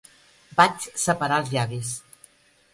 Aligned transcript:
Vaig 0.61 0.87
separar 1.03 1.39
els 1.43 1.53
llavis. 1.59 1.95